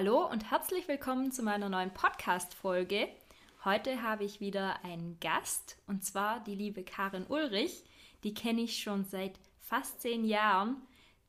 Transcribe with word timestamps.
Hallo 0.00 0.24
und 0.30 0.48
herzlich 0.52 0.86
willkommen 0.86 1.32
zu 1.32 1.42
meiner 1.42 1.68
neuen 1.68 1.92
Podcast-Folge. 1.92 3.08
Heute 3.64 4.00
habe 4.00 4.22
ich 4.22 4.38
wieder 4.38 4.84
einen 4.84 5.18
Gast 5.18 5.76
und 5.88 6.04
zwar 6.04 6.38
die 6.38 6.54
liebe 6.54 6.84
Karin 6.84 7.26
Ulrich. 7.28 7.82
Die 8.22 8.32
kenne 8.32 8.60
ich 8.60 8.80
schon 8.80 9.04
seit 9.06 9.40
fast 9.58 10.00
zehn 10.00 10.24
Jahren. 10.24 10.76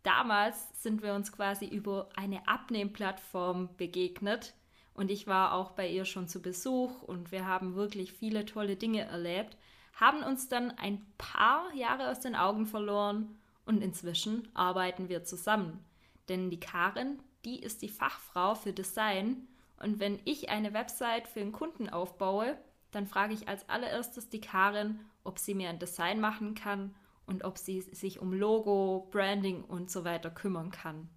Damals 0.03 0.67
sind 0.83 1.01
wir 1.01 1.15
uns 1.15 1.31
quasi 1.31 1.65
über 1.65 2.09
eine 2.15 2.47
Abnehmplattform 2.47 3.69
begegnet 3.75 4.53
und 4.93 5.09
ich 5.09 5.25
war 5.25 5.55
auch 5.55 5.71
bei 5.71 5.89
ihr 5.89 6.05
schon 6.05 6.27
zu 6.27 6.39
Besuch 6.39 7.01
und 7.01 7.31
wir 7.31 7.47
haben 7.47 7.73
wirklich 7.73 8.13
viele 8.13 8.45
tolle 8.45 8.75
Dinge 8.75 9.01
erlebt, 9.01 9.57
haben 9.95 10.21
uns 10.21 10.47
dann 10.47 10.69
ein 10.77 11.03
paar 11.17 11.73
Jahre 11.73 12.11
aus 12.11 12.19
den 12.19 12.35
Augen 12.35 12.67
verloren 12.67 13.35
und 13.65 13.81
inzwischen 13.81 14.47
arbeiten 14.53 15.09
wir 15.09 15.23
zusammen. 15.23 15.83
Denn 16.27 16.51
die 16.51 16.59
Karin, 16.59 17.19
die 17.45 17.61
ist 17.61 17.81
die 17.81 17.89
Fachfrau 17.89 18.55
für 18.55 18.73
Design. 18.73 19.47
Und 19.81 19.99
wenn 19.99 20.19
ich 20.25 20.49
eine 20.49 20.73
Website 20.73 21.27
für 21.27 21.39
einen 21.39 21.51
Kunden 21.51 21.89
aufbaue, 21.89 22.57
dann 22.91 23.07
frage 23.07 23.33
ich 23.33 23.47
als 23.47 23.67
allererstes 23.69 24.29
die 24.29 24.41
Karin, 24.41 24.99
ob 25.23 25.39
sie 25.39 25.53
mir 25.53 25.69
ein 25.69 25.79
Design 25.79 26.19
machen 26.19 26.55
kann 26.55 26.95
und 27.25 27.43
ob 27.43 27.57
sie 27.57 27.81
sich 27.81 28.19
um 28.19 28.33
Logo, 28.33 29.07
Branding 29.11 29.63
und 29.63 29.91
so 29.91 30.03
weiter 30.03 30.31
kümmern 30.31 30.71
kann. 30.71 31.07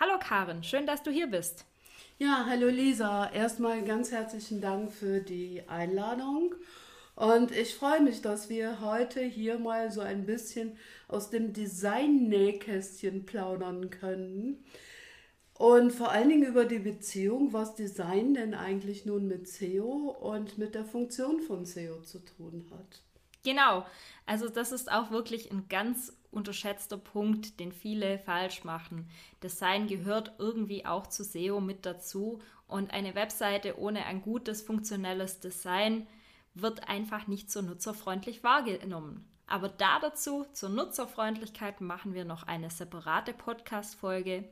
Hallo 0.00 0.18
Karin, 0.18 0.62
schön, 0.62 0.86
dass 0.86 1.02
du 1.02 1.10
hier 1.10 1.26
bist. 1.26 1.66
Ja, 2.18 2.46
hallo 2.48 2.68
Lisa. 2.68 3.30
Erstmal 3.30 3.82
ganz 3.84 4.10
herzlichen 4.10 4.60
Dank 4.60 4.90
für 4.90 5.20
die 5.20 5.62
Einladung. 5.68 6.54
Und 7.14 7.50
ich 7.50 7.74
freue 7.74 8.00
mich, 8.00 8.22
dass 8.22 8.48
wir 8.48 8.80
heute 8.80 9.20
hier 9.20 9.58
mal 9.58 9.90
so 9.90 10.00
ein 10.00 10.24
bisschen 10.24 10.76
aus 11.08 11.30
dem 11.30 11.52
Design-Nähkästchen 11.52 13.26
plaudern 13.26 13.90
können. 13.90 14.64
Und 15.58 15.90
vor 15.90 16.12
allen 16.12 16.28
Dingen 16.28 16.44
über 16.44 16.64
die 16.64 16.78
Beziehung, 16.78 17.52
was 17.52 17.74
Design 17.74 18.34
denn 18.34 18.54
eigentlich 18.54 19.06
nun 19.06 19.26
mit 19.26 19.48
SEO 19.48 20.16
und 20.20 20.56
mit 20.56 20.76
der 20.76 20.84
Funktion 20.84 21.40
von 21.40 21.64
SEO 21.64 22.00
zu 22.02 22.20
tun 22.20 22.64
hat. 22.70 23.02
Genau, 23.42 23.84
also 24.24 24.48
das 24.48 24.70
ist 24.70 24.90
auch 24.90 25.10
wirklich 25.10 25.50
ein 25.50 25.68
ganz 25.68 26.16
unterschätzter 26.30 26.96
Punkt, 26.96 27.58
den 27.58 27.72
viele 27.72 28.20
falsch 28.20 28.62
machen. 28.62 29.08
Design 29.42 29.88
gehört 29.88 30.32
irgendwie 30.38 30.86
auch 30.86 31.08
zu 31.08 31.24
SEO 31.24 31.60
mit 31.60 31.84
dazu 31.84 32.38
und 32.68 32.92
eine 32.92 33.16
Webseite 33.16 33.80
ohne 33.80 34.06
ein 34.06 34.22
gutes, 34.22 34.62
funktionelles 34.62 35.40
Design 35.40 36.06
wird 36.54 36.88
einfach 36.88 37.26
nicht 37.26 37.50
so 37.50 37.62
nutzerfreundlich 37.62 38.44
wahrgenommen. 38.44 39.28
Aber 39.48 39.68
da 39.68 39.98
dazu, 39.98 40.44
zur 40.52 40.68
Nutzerfreundlichkeit, 40.68 41.80
machen 41.80 42.14
wir 42.14 42.24
noch 42.24 42.44
eine 42.44 42.70
separate 42.70 43.32
Podcast-Folge. 43.32 44.44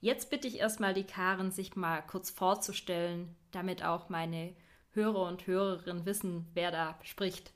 Jetzt 0.00 0.30
bitte 0.30 0.46
ich 0.46 0.58
erstmal 0.58 0.94
die 0.94 1.04
Karin, 1.04 1.50
sich 1.50 1.74
mal 1.74 2.02
kurz 2.02 2.30
vorzustellen, 2.30 3.34
damit 3.50 3.84
auch 3.84 4.08
meine 4.08 4.54
Hörer 4.92 5.26
und 5.26 5.46
Hörerinnen 5.46 6.06
wissen, 6.06 6.46
wer 6.54 6.70
da 6.70 6.98
spricht. 7.02 7.52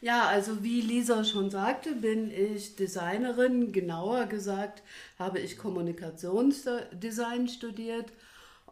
Ja, 0.00 0.26
also 0.26 0.64
wie 0.64 0.80
Lisa 0.80 1.24
schon 1.24 1.50
sagte, 1.50 1.94
bin 1.94 2.30
ich 2.30 2.74
Designerin. 2.74 3.70
Genauer 3.70 4.26
gesagt 4.26 4.82
habe 5.18 5.38
ich 5.38 5.58
Kommunikationsdesign 5.58 7.48
studiert 7.48 8.12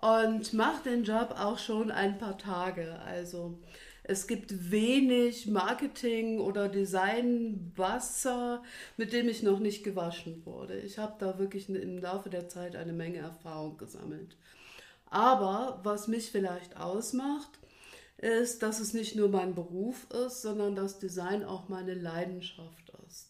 und 0.00 0.52
mache 0.54 0.82
den 0.84 1.04
Job 1.04 1.36
auch 1.38 1.58
schon 1.58 1.90
ein 1.92 2.19
paar 2.19 2.36
Tage. 2.36 2.98
Also 3.06 3.58
es 4.10 4.26
gibt 4.26 4.72
wenig 4.72 5.47
Marketing 5.47 6.41
oder 6.41 6.69
Designwasser, 6.69 8.60
mit 8.97 9.12
dem 9.12 9.28
ich 9.28 9.44
noch 9.44 9.60
nicht 9.60 9.84
gewaschen 9.84 10.44
wurde. 10.44 10.81
Ich 10.81 10.98
habe 10.98 11.15
da 11.21 11.38
wirklich 11.38 11.69
im 11.69 11.98
Laufe 11.98 12.28
der 12.28 12.49
Zeit 12.49 12.75
eine 12.75 12.93
Menge 12.93 13.19
Erfahrung 13.19 13.78
gesammelt. 13.78 14.37
Aber 15.06 15.78
was 15.84 16.09
mich 16.09 16.32
vielleicht 16.32 16.76
ausmacht, 16.76 17.60
ist, 18.19 18.65
dass 18.65 18.81
es 18.81 18.94
nicht 18.94 19.15
nur 19.15 19.28
mein 19.28 19.54
Beruf 19.54 20.09
ist, 20.26 20.43
sondern 20.43 20.75
dass 20.75 20.99
Design 20.99 21.44
auch 21.44 21.69
meine 21.69 21.94
Leidenschaft 21.94 22.93
ist. 23.06 23.28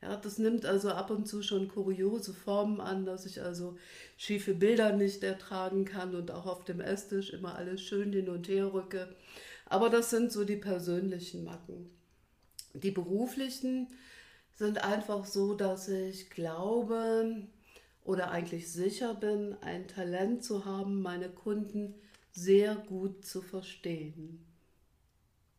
Ja, 0.00 0.16
das 0.16 0.38
nimmt 0.38 0.64
also 0.64 0.88
ab 0.90 1.10
und 1.10 1.28
zu 1.28 1.42
schon 1.42 1.68
kuriose 1.68 2.32
Formen 2.32 2.80
an, 2.80 3.04
dass 3.04 3.26
ich 3.26 3.42
also 3.42 3.76
schiefe 4.16 4.54
Bilder 4.54 4.96
nicht 4.96 5.22
ertragen 5.22 5.84
kann 5.84 6.14
und 6.14 6.30
auch 6.30 6.46
auf 6.46 6.64
dem 6.64 6.80
Esstisch 6.80 7.30
immer 7.30 7.56
alles 7.56 7.82
schön 7.82 8.10
hin 8.10 8.30
und 8.30 8.48
her 8.48 8.72
rücke. 8.72 9.14
Aber 9.66 9.90
das 9.90 10.10
sind 10.10 10.32
so 10.32 10.44
die 10.44 10.56
persönlichen 10.56 11.44
Macken. 11.44 11.90
Die 12.74 12.90
beruflichen 12.90 13.88
sind 14.54 14.84
einfach 14.84 15.24
so, 15.24 15.54
dass 15.54 15.88
ich 15.88 16.30
glaube 16.30 17.46
oder 18.04 18.30
eigentlich 18.30 18.70
sicher 18.70 19.14
bin, 19.14 19.56
ein 19.62 19.88
Talent 19.88 20.44
zu 20.44 20.64
haben, 20.64 21.02
meine 21.02 21.30
Kunden 21.30 21.94
sehr 22.32 22.74
gut 22.74 23.24
zu 23.24 23.40
verstehen. 23.40 24.44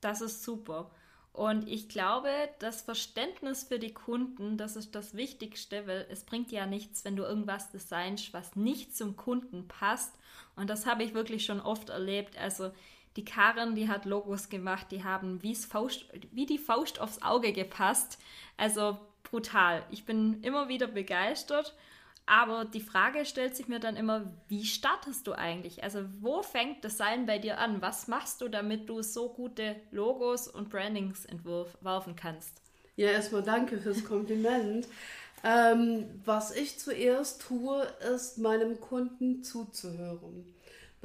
Das 0.02 0.22
ist 0.22 0.44
super. 0.44 0.92
Und 1.34 1.68
ich 1.68 1.90
glaube, 1.90 2.30
das 2.60 2.82
Verständnis 2.82 3.64
für 3.64 3.80
die 3.80 3.94
Kunden, 3.94 4.58
das 4.58 4.78
ist 4.78 4.96
das 4.96 5.16
Wichtigste, 5.16 5.86
weil 5.86 6.06
es 6.10 6.24
bringt 6.24 6.50
ja 6.52 6.66
nichts, 6.66 7.04
wenn 7.04 7.18
du 7.18 7.24
irgendwas 7.24 7.72
designst, 7.72 8.34
was 8.34 8.56
nicht 8.56 8.96
zum 8.96 9.18
Kunden 9.18 9.68
passt. 9.68 10.14
Und 10.56 10.70
das 10.70 10.86
habe 10.86 11.04
ich 11.04 11.14
wirklich 11.14 11.44
schon 11.44 11.60
oft 11.60 11.90
erlebt. 11.90 12.38
Also 12.38 12.72
die 13.16 13.26
Karin, 13.26 13.76
die 13.76 13.88
hat 13.88 14.06
Logos 14.06 14.50
gemacht, 14.50 14.88
die 14.92 15.03
haben 15.03 15.40
Faust, 15.40 16.06
wie 16.31 16.46
die 16.46 16.58
Faust 16.58 17.00
aufs 17.00 17.22
Auge 17.22 17.53
gepasst. 17.53 18.18
Also 18.58 18.98
brutal. 19.24 19.84
Ich 19.90 20.06
bin 20.06 20.42
immer 20.42 20.68
wieder 20.68 20.88
begeistert. 20.88 21.75
Aber 22.28 22.66
die 22.66 22.81
Frage 22.81 23.24
stellt 23.24 23.56
sich 23.56 23.68
mir 23.68 23.80
dann 23.80 23.96
immer, 23.96 24.34
wie 24.48 24.66
startest 24.66 25.28
du 25.28 25.34
eigentlich? 25.34 25.84
Also 25.84 26.06
wo 26.22 26.42
fängt 26.42 26.84
Design 26.84 27.28
bei 27.28 27.38
dir 27.38 27.59
an? 27.59 27.84
Was 27.84 28.08
machst 28.08 28.42
du, 28.42 28.48
damit 28.48 28.90
du 28.90 29.04
so 29.04 29.30
gute 29.30 29.75
Logos 29.92 30.48
und 30.48 30.70
Brandings 30.70 31.25
entwerfen 31.25 32.16
kannst? 32.16 32.62
Ja, 32.96 33.09
erstmal 33.09 33.44
danke 33.44 33.78
fürs 33.78 34.04
Kompliment. 34.04 34.88
ähm, 35.44 36.20
was 36.25 36.56
ich 36.56 36.80
zuerst 36.80 37.44
tue, 37.44 37.86
ist 38.16 38.40
meinem 38.40 38.80
Kunden 38.80 39.44
zuzuhören. 39.44 40.55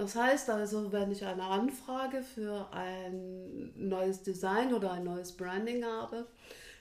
Das 0.01 0.17
heißt 0.17 0.49
also, 0.49 0.93
wenn 0.93 1.11
ich 1.11 1.27
eine 1.27 1.43
Anfrage 1.43 2.23
für 2.23 2.67
ein 2.73 3.71
neues 3.77 4.23
Design 4.23 4.73
oder 4.73 4.93
ein 4.93 5.05
neues 5.05 5.33
Branding 5.33 5.85
habe, 5.85 6.27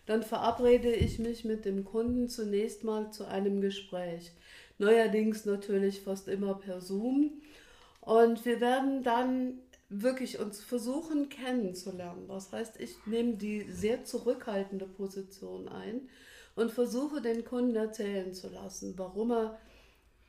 dann 0.05 0.23
verabrede 0.23 0.93
ich 0.93 1.19
mich 1.19 1.43
mit 1.43 1.65
dem 1.65 1.83
Kunden 1.83 2.29
zunächst 2.29 2.85
mal 2.85 3.11
zu 3.11 3.25
einem 3.25 3.59
Gespräch. 3.59 4.31
Neuerdings 4.77 5.43
natürlich 5.43 5.99
fast 5.99 6.29
immer 6.29 6.53
per 6.53 6.79
Zoom. 6.79 7.41
Und 7.99 8.45
wir 8.45 8.61
werden 8.61 9.03
dann 9.03 9.59
wirklich 9.89 10.39
uns 10.39 10.63
versuchen 10.63 11.27
kennenzulernen. 11.27 12.25
Das 12.29 12.53
heißt, 12.53 12.79
ich 12.79 13.05
nehme 13.05 13.33
die 13.33 13.63
sehr 13.63 14.05
zurückhaltende 14.05 14.85
Position 14.85 15.67
ein 15.67 16.07
und 16.55 16.71
versuche 16.71 17.19
den 17.21 17.43
Kunden 17.43 17.75
erzählen 17.75 18.33
zu 18.33 18.47
lassen, 18.47 18.93
warum 18.95 19.31
er 19.31 19.59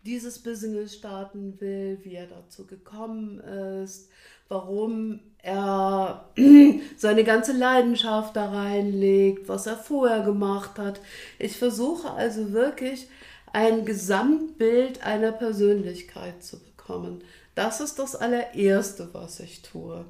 dieses 0.05 0.38
Business 0.38 0.94
starten 0.94 1.61
will, 1.61 1.99
wie 2.02 2.14
er 2.14 2.26
dazu 2.26 2.67
gekommen 2.67 3.41
ist, 3.41 4.08
warum 4.49 5.20
er 5.43 6.29
seine 6.97 7.25
ganze 7.25 7.52
Leidenschaft 7.52 8.37
da 8.37 8.50
reinlegt, 8.50 9.49
was 9.49 9.67
er 9.67 9.76
vorher 9.76 10.23
gemacht 10.23 10.79
hat. 10.79 11.00
Ich 11.38 11.56
versuche 11.56 12.11
also 12.11 12.52
wirklich 12.52 13.08
ein 13.52 13.85
Gesamtbild 13.85 15.05
einer 15.05 15.32
Persönlichkeit 15.32 16.43
zu 16.43 16.58
bekommen. 16.62 17.23
Das 17.55 17.81
ist 17.81 17.99
das 17.99 18.17
allererste, 18.17 19.11
was 19.12 19.41
ich 19.41 19.62
tue. 19.62 20.05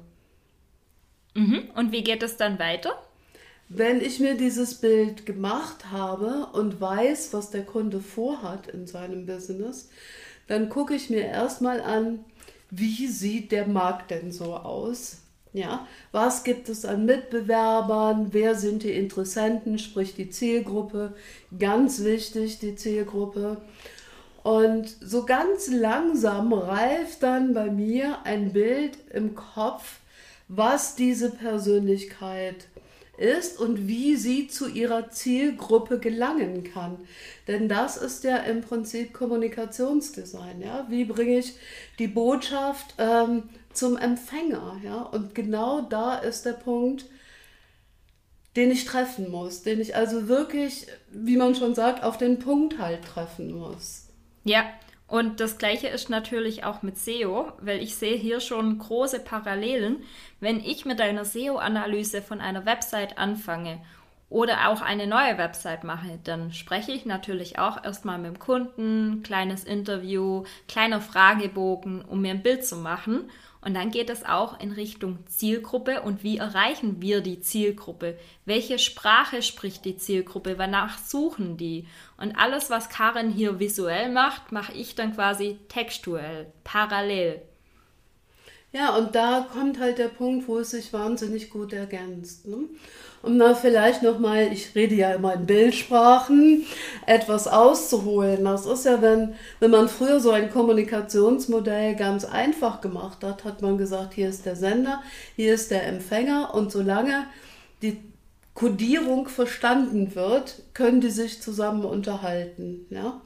Mhm. 1.33 1.69
Und 1.75 1.91
wie 1.91 2.03
geht 2.03 2.23
es 2.23 2.37
dann 2.37 2.59
weiter? 2.59 2.93
Wenn 3.73 4.01
ich 4.01 4.19
mir 4.19 4.35
dieses 4.35 4.75
Bild 4.75 5.25
gemacht 5.25 5.91
habe 5.91 6.47
und 6.51 6.81
weiß, 6.81 7.31
was 7.31 7.51
der 7.51 7.63
Kunde 7.63 8.01
vorhat 8.01 8.67
in 8.67 8.85
seinem 8.85 9.25
Business, 9.25 9.87
dann 10.47 10.67
gucke 10.67 10.93
ich 10.93 11.09
mir 11.09 11.21
erstmal 11.21 11.79
an, 11.79 12.19
wie 12.69 13.07
sieht 13.07 13.53
der 13.53 13.67
Markt 13.67 14.11
denn 14.11 14.33
so 14.33 14.55
aus? 14.55 15.19
Ja, 15.53 15.87
was 16.11 16.43
gibt 16.43 16.67
es 16.67 16.83
an 16.83 17.05
Mitbewerbern? 17.05 18.27
Wer 18.31 18.55
sind 18.55 18.83
die 18.83 18.91
Interessenten, 18.91 19.79
sprich 19.79 20.15
die 20.15 20.29
Zielgruppe? 20.29 21.13
Ganz 21.57 22.03
wichtig, 22.03 22.59
die 22.59 22.75
Zielgruppe. 22.75 23.61
Und 24.43 24.93
so 24.99 25.23
ganz 25.25 25.71
langsam 25.71 26.51
reift 26.51 27.23
dann 27.23 27.53
bei 27.53 27.71
mir 27.71 28.17
ein 28.25 28.51
Bild 28.51 28.97
im 29.13 29.33
Kopf, 29.33 29.99
was 30.49 30.95
diese 30.95 31.31
Persönlichkeit 31.31 32.67
ist 33.21 33.59
und 33.59 33.87
wie 33.87 34.15
sie 34.15 34.47
zu 34.47 34.67
ihrer 34.67 35.11
Zielgruppe 35.11 35.99
gelangen 35.99 36.63
kann. 36.63 36.97
Denn 37.47 37.69
das 37.69 37.97
ist 37.97 38.23
ja 38.23 38.37
im 38.37 38.61
Prinzip 38.61 39.13
Kommunikationsdesign. 39.13 40.61
Ja? 40.61 40.87
Wie 40.89 41.05
bringe 41.05 41.37
ich 41.37 41.53
die 41.99 42.07
Botschaft 42.07 42.95
ähm, 42.97 43.43
zum 43.73 43.97
Empfänger? 43.97 44.81
Ja? 44.83 45.01
Und 45.03 45.35
genau 45.35 45.81
da 45.81 46.15
ist 46.15 46.45
der 46.45 46.53
Punkt, 46.53 47.05
den 48.55 48.71
ich 48.71 48.85
treffen 48.85 49.29
muss, 49.31 49.61
den 49.61 49.79
ich 49.79 49.95
also 49.95 50.27
wirklich, 50.27 50.87
wie 51.11 51.37
man 51.37 51.55
schon 51.55 51.75
sagt, 51.75 52.03
auf 52.03 52.17
den 52.17 52.39
Punkt 52.39 52.79
halt 52.79 53.05
treffen 53.05 53.53
muss. 53.53 54.07
Ja, 54.43 54.65
und 55.11 55.41
das 55.41 55.57
gleiche 55.57 55.89
ist 55.89 56.09
natürlich 56.09 56.63
auch 56.63 56.83
mit 56.83 56.97
SEO, 56.97 57.51
weil 57.59 57.83
ich 57.83 57.97
sehe 57.97 58.15
hier 58.15 58.39
schon 58.39 58.77
große 58.77 59.19
Parallelen. 59.19 60.03
Wenn 60.39 60.61
ich 60.61 60.85
mit 60.85 61.01
einer 61.01 61.25
SEO-Analyse 61.25 62.21
von 62.21 62.39
einer 62.39 62.65
Website 62.65 63.17
anfange 63.17 63.81
oder 64.29 64.69
auch 64.69 64.79
eine 64.79 65.07
neue 65.07 65.37
Website 65.37 65.83
mache, 65.83 66.17
dann 66.23 66.53
spreche 66.53 66.93
ich 66.93 67.05
natürlich 67.05 67.59
auch 67.59 67.83
erstmal 67.83 68.19
mit 68.19 68.27
dem 68.27 68.39
Kunden, 68.39 69.21
kleines 69.21 69.65
Interview, 69.65 70.45
kleiner 70.69 71.01
Fragebogen, 71.01 72.05
um 72.05 72.21
mir 72.21 72.31
ein 72.31 72.41
Bild 72.41 72.65
zu 72.65 72.77
machen. 72.77 73.29
Und 73.63 73.75
dann 73.75 73.91
geht 73.91 74.09
es 74.09 74.25
auch 74.25 74.59
in 74.59 74.71
Richtung 74.71 75.19
Zielgruppe 75.27 76.01
und 76.01 76.23
wie 76.23 76.37
erreichen 76.37 77.01
wir 77.01 77.21
die 77.21 77.41
Zielgruppe? 77.41 78.17
Welche 78.43 78.79
Sprache 78.79 79.43
spricht 79.43 79.85
die 79.85 79.97
Zielgruppe? 79.97 80.57
Wonach 80.57 80.97
suchen 80.97 81.57
die? 81.57 81.87
Und 82.17 82.35
alles, 82.35 82.71
was 82.71 82.89
Karin 82.89 83.29
hier 83.29 83.59
visuell 83.59 84.11
macht, 84.11 84.51
mache 84.51 84.73
ich 84.73 84.95
dann 84.95 85.13
quasi 85.13 85.59
textuell, 85.69 86.51
parallel. 86.63 87.43
Ja, 88.73 88.95
und 88.95 89.15
da 89.15 89.47
kommt 89.51 89.79
halt 89.79 89.97
der 89.97 90.07
Punkt, 90.07 90.47
wo 90.47 90.59
es 90.59 90.71
sich 90.71 90.93
wahnsinnig 90.93 91.49
gut 91.49 91.73
ergänzt. 91.73 92.47
Ne? 92.47 92.69
um 93.23 93.37
da 93.37 93.53
vielleicht 93.53 94.01
nochmal, 94.03 94.51
ich 94.51 94.73
rede 94.75 94.95
ja 94.95 95.13
immer 95.13 95.33
in 95.33 95.45
Bildsprachen, 95.45 96.65
etwas 97.05 97.47
auszuholen. 97.47 98.43
Das 98.43 98.65
ist 98.65 98.85
ja, 98.85 99.01
wenn, 99.01 99.35
wenn 99.59 99.71
man 99.71 99.89
früher 99.89 100.19
so 100.19 100.31
ein 100.31 100.51
Kommunikationsmodell 100.51 101.95
ganz 101.95 102.25
einfach 102.25 102.81
gemacht 102.81 103.23
hat, 103.23 103.43
hat 103.43 103.61
man 103.61 103.77
gesagt, 103.77 104.13
hier 104.13 104.29
ist 104.29 104.45
der 104.45 104.55
Sender, 104.55 105.01
hier 105.35 105.53
ist 105.53 105.71
der 105.71 105.85
Empfänger 105.87 106.53
und 106.53 106.71
solange 106.71 107.25
die 107.81 107.99
Kodierung 108.53 109.27
verstanden 109.27 110.13
wird, 110.15 110.63
können 110.73 110.99
die 110.99 111.09
sich 111.09 111.41
zusammen 111.41 111.85
unterhalten. 111.85 112.85
Ja? 112.89 113.21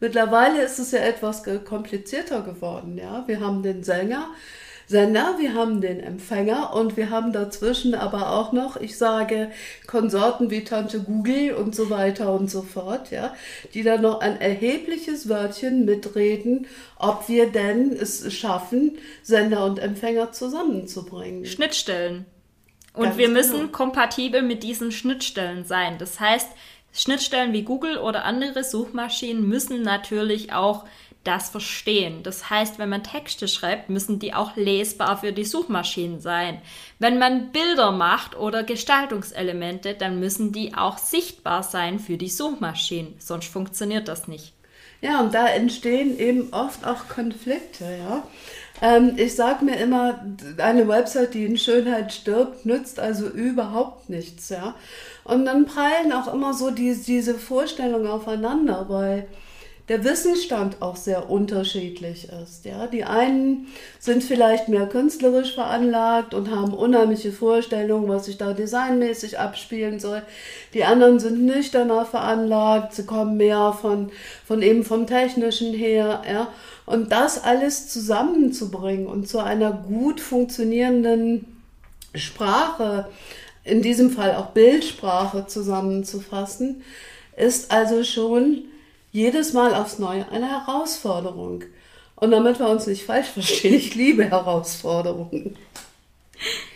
Mittlerweile 0.00 0.62
ist 0.62 0.78
es 0.78 0.90
ja 0.90 0.98
etwas 0.98 1.42
komplizierter 1.64 2.42
geworden. 2.42 2.98
Ja? 2.98 3.24
Wir 3.26 3.40
haben 3.40 3.62
den 3.62 3.84
Sänger, 3.84 4.28
Sender, 4.88 5.34
wir 5.38 5.54
haben 5.54 5.80
den 5.80 5.98
Empfänger 5.98 6.72
und 6.74 6.96
wir 6.96 7.10
haben 7.10 7.32
dazwischen 7.32 7.94
aber 7.94 8.30
auch 8.32 8.52
noch, 8.52 8.76
ich 8.76 8.96
sage, 8.96 9.50
Konsorten 9.86 10.50
wie 10.50 10.62
Tante 10.62 11.00
Google 11.00 11.54
und 11.54 11.74
so 11.74 11.90
weiter 11.90 12.32
und 12.32 12.48
so 12.48 12.62
fort, 12.62 13.10
ja, 13.10 13.34
die 13.74 13.82
da 13.82 13.96
noch 13.98 14.20
ein 14.20 14.40
erhebliches 14.40 15.28
Wörtchen 15.28 15.84
mitreden, 15.84 16.68
ob 16.98 17.28
wir 17.28 17.50
denn 17.50 17.92
es 17.92 18.32
schaffen, 18.32 18.98
Sender 19.22 19.64
und 19.64 19.80
Empfänger 19.80 20.30
zusammenzubringen. 20.30 21.44
Schnittstellen. 21.46 22.24
Und 22.94 23.04
Ganz 23.04 23.16
wir 23.18 23.28
müssen 23.28 23.58
genau. 23.58 23.72
kompatibel 23.72 24.40
mit 24.42 24.62
diesen 24.62 24.92
Schnittstellen 24.92 25.64
sein. 25.64 25.98
Das 25.98 26.20
heißt, 26.20 26.48
Schnittstellen 26.92 27.52
wie 27.52 27.62
Google 27.62 27.98
oder 27.98 28.24
andere 28.24 28.64
Suchmaschinen 28.64 29.46
müssen 29.46 29.82
natürlich 29.82 30.52
auch 30.54 30.86
das 31.26 31.48
verstehen. 31.50 32.22
Das 32.22 32.50
heißt, 32.50 32.78
wenn 32.78 32.88
man 32.88 33.02
Texte 33.02 33.48
schreibt, 33.48 33.90
müssen 33.90 34.18
die 34.18 34.34
auch 34.34 34.56
lesbar 34.56 35.18
für 35.18 35.32
die 35.32 35.44
Suchmaschinen 35.44 36.20
sein. 36.20 36.60
Wenn 36.98 37.18
man 37.18 37.52
Bilder 37.52 37.90
macht 37.90 38.36
oder 38.36 38.62
Gestaltungselemente, 38.62 39.94
dann 39.94 40.20
müssen 40.20 40.52
die 40.52 40.74
auch 40.74 40.98
sichtbar 40.98 41.62
sein 41.62 41.98
für 41.98 42.16
die 42.16 42.28
Suchmaschinen. 42.28 43.14
Sonst 43.18 43.48
funktioniert 43.48 44.08
das 44.08 44.28
nicht. 44.28 44.52
Ja, 45.02 45.20
und 45.20 45.34
da 45.34 45.46
entstehen 45.46 46.18
eben 46.18 46.52
oft 46.52 46.86
auch 46.86 47.08
Konflikte, 47.08 47.84
ja. 47.84 48.22
Ähm, 48.82 49.14
ich 49.16 49.34
sage 49.34 49.64
mir 49.64 49.76
immer, 49.76 50.24
eine 50.58 50.88
Website, 50.88 51.34
die 51.34 51.44
in 51.44 51.58
Schönheit 51.58 52.12
stirbt, 52.12 52.66
nützt 52.66 52.98
also 52.98 53.26
überhaupt 53.26 54.08
nichts, 54.08 54.48
ja. 54.48 54.74
Und 55.24 55.44
dann 55.44 55.66
prallen 55.66 56.12
auch 56.12 56.32
immer 56.32 56.54
so 56.54 56.70
die, 56.70 56.94
diese 56.94 57.34
Vorstellungen 57.34 58.06
aufeinander, 58.06 58.86
weil 58.88 59.26
der 59.88 60.02
Wissensstand 60.02 60.82
auch 60.82 60.96
sehr 60.96 61.30
unterschiedlich 61.30 62.28
ist. 62.42 62.64
Ja? 62.64 62.88
Die 62.88 63.04
einen 63.04 63.68
sind 64.00 64.24
vielleicht 64.24 64.68
mehr 64.68 64.86
künstlerisch 64.86 65.54
veranlagt 65.54 66.34
und 66.34 66.50
haben 66.50 66.74
unheimliche 66.74 67.30
Vorstellungen, 67.30 68.08
was 68.08 68.24
sich 68.26 68.36
da 68.36 68.52
designmäßig 68.52 69.38
abspielen 69.38 70.00
soll. 70.00 70.22
Die 70.74 70.84
anderen 70.84 71.20
sind 71.20 71.44
nüchterner 71.44 72.04
veranlagt, 72.04 72.94
sie 72.94 73.06
kommen 73.06 73.36
mehr 73.36 73.76
von, 73.80 74.10
von 74.44 74.60
eben 74.60 74.84
vom 74.84 75.06
Technischen 75.06 75.72
her. 75.72 76.22
Ja? 76.28 76.48
Und 76.84 77.12
das 77.12 77.42
alles 77.44 77.88
zusammenzubringen 77.88 79.06
und 79.06 79.28
zu 79.28 79.38
einer 79.38 79.70
gut 79.70 80.20
funktionierenden 80.20 81.44
Sprache, 82.14 83.06
in 83.62 83.82
diesem 83.82 84.10
Fall 84.10 84.34
auch 84.34 84.46
Bildsprache 84.46 85.46
zusammenzufassen, 85.46 86.82
ist 87.36 87.70
also 87.70 88.02
schon 88.02 88.64
jedes 89.16 89.54
Mal 89.54 89.74
aufs 89.74 89.98
Neue 89.98 90.28
eine 90.30 90.50
Herausforderung. 90.50 91.64
Und 92.16 92.30
damit 92.30 92.58
wir 92.58 92.68
uns 92.68 92.86
nicht 92.86 93.04
falsch 93.04 93.28
verstehen, 93.28 93.74
ich 93.74 93.94
liebe 93.94 94.24
Herausforderungen. 94.24 95.56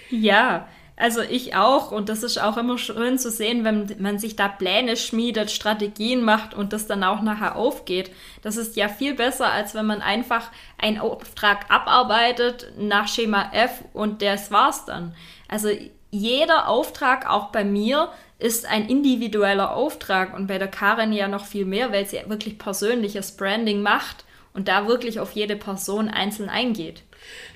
Ja, 0.09 0.67
also 0.97 1.21
ich 1.21 1.55
auch. 1.55 1.93
Und 1.93 2.09
das 2.09 2.23
ist 2.23 2.43
auch 2.43 2.57
immer 2.57 2.79
schön 2.79 3.19
zu 3.19 3.31
sehen, 3.31 3.63
wenn 3.65 3.95
man 3.99 4.19
sich 4.19 4.37
da 4.37 4.49
Pläne 4.49 4.97
schmiedet, 4.97 5.51
Strategien 5.51 6.23
macht 6.23 6.55
und 6.55 6.73
das 6.73 6.87
dann 6.87 7.05
auch 7.05 7.21
nachher 7.21 7.57
aufgeht. 7.57 8.11
Das 8.43 8.57
ist 8.57 8.75
ja 8.75 8.89
viel 8.89 9.15
besser, 9.15 9.53
als 9.53 9.75
wenn 9.75 9.87
man 9.87 10.01
einfach 10.01 10.51
einen 10.79 10.99
Auftrag 10.99 11.71
abarbeitet 11.71 12.73
nach 12.79 13.07
Schema 13.07 13.51
F 13.53 13.85
und 13.93 14.23
das 14.23 14.51
war's 14.51 14.87
dann. 14.87 15.15
Also 15.47 15.69
jeder 16.11 16.69
Auftrag, 16.69 17.29
auch 17.29 17.49
bei 17.49 17.65
mir, 17.65 18.11
ist 18.41 18.67
ein 18.67 18.89
individueller 18.89 19.75
Auftrag 19.75 20.35
und 20.35 20.47
bei 20.47 20.59
der 20.59 20.69
Karin 20.69 21.13
ja 21.13 21.29
noch 21.29 21.47
viel 21.47 21.67
mehr, 21.67 21.93
weil 21.93 22.07
sie 22.07 22.19
wirklich 22.27 22.59
persönliches 22.59 23.33
Branding 23.33 23.83
macht 23.83 24.25
und 24.55 24.69
da 24.69 24.89
wirklich 24.89 25.21
auf 25.21 25.33
jede 25.33 25.57
Person 25.57 26.09
einzeln 26.09 26.49
eingeht. 26.49 27.03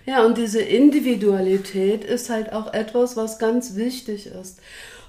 Ja, 0.07 0.25
und 0.25 0.37
diese 0.37 0.61
Individualität 0.61 2.05
ist 2.05 2.29
halt 2.29 2.53
auch 2.53 2.73
etwas, 2.75 3.17
was 3.17 3.39
ganz 3.39 3.77
wichtig 3.77 4.27
ist, 4.27 4.61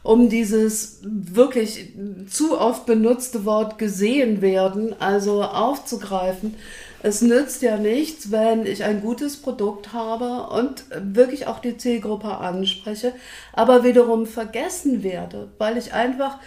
um 0.02 0.30
dieses 0.30 1.02
wirklich 1.04 1.90
zu 2.30 2.58
oft 2.58 2.86
benutzte 2.86 3.44
Wort 3.44 3.78
gesehen 3.78 4.42
werden, 4.42 4.96
also 5.00 5.44
aufzugreifen 5.44 6.56
es 7.04 7.22
nützt 7.22 7.62
ja 7.62 7.78
nichts, 7.78 8.32
wenn 8.32 8.66
ich 8.66 8.84
ein 8.84 9.02
gutes 9.02 9.38
Produkt 9.38 9.94
habe 9.94 10.48
und 10.56 10.86
wirklich 10.92 11.48
auch 11.48 11.60
die 11.60 11.78
Zielgruppe 11.78 12.38
anspreche, 12.38 13.14
aber 13.54 13.84
wiederum 13.84 14.26
vergessen 14.26 15.04
werde, 15.04 15.50
weil 15.58 15.78
ich 15.78 15.94
einfach 15.94 16.40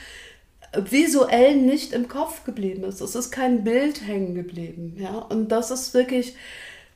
visuell 0.74 1.56
nicht 1.56 1.92
im 1.92 2.08
Kopf 2.08 2.44
geblieben 2.44 2.84
ist. 2.84 3.00
Es 3.00 3.14
ist 3.14 3.30
kein 3.30 3.64
Bild 3.64 4.06
hängen 4.06 4.34
geblieben. 4.34 4.96
Ja? 4.98 5.18
Und 5.18 5.48
das 5.48 5.70
ist 5.70 5.94
wirklich, 5.94 6.34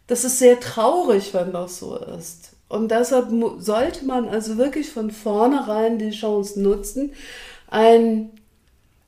das 0.07 0.25
ist 0.25 0.39
sehr 0.39 0.61
traurig, 0.61 1.33
wenn 1.33 1.53
das 1.53 1.79
so 1.79 1.97
ist. 1.97 2.51
Und 2.69 2.91
deshalb 2.91 3.29
sollte 3.59 4.05
man 4.05 4.29
also 4.29 4.57
wirklich 4.57 4.91
von 4.91 5.11
vornherein 5.11 5.99
die 5.99 6.11
Chance 6.11 6.61
nutzen, 6.61 7.13
ein 7.69 8.31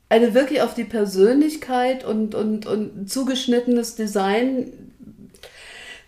eine 0.09 0.33
wirklich 0.33 0.61
auf 0.61 0.73
die 0.73 0.83
Persönlichkeit 0.83 2.05
und, 2.05 2.35
und, 2.35 2.65
und 2.65 3.09
zugeschnittenes 3.09 3.95
Design 3.95 4.71